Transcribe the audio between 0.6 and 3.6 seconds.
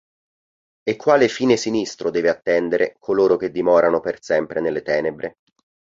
E quale fine sinistro deve attendere coloro che